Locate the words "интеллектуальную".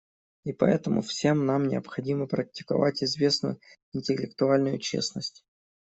3.93-4.79